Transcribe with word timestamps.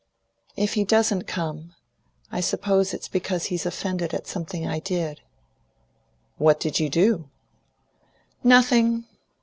"If 0.57 0.73
he 0.73 0.83
doesn't 0.83 1.27
come, 1.27 1.75
I 2.31 2.41
suppose 2.41 2.91
it's 2.91 3.07
because 3.07 3.45
he's 3.53 3.67
offended 3.67 4.15
at 4.15 4.25
something 4.25 4.65
I 4.65 4.79
did." 4.79 5.21
"What 6.39 6.59
did 6.59 6.79
you 6.79 6.89
do?" 6.89 7.29
"Nothing. 8.43 9.05